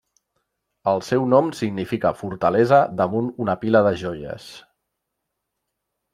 El 0.91 1.03
seu 1.07 1.27
nom 1.33 1.51
significa 1.57 2.13
fortalesa 2.21 2.81
damunt 3.03 3.29
una 3.47 3.57
pila 3.67 3.83
de 3.91 3.93
joies. 4.07 4.51